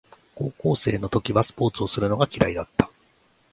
[0.33, 2.89] 高校生の時はスポーツをするのが嫌いだった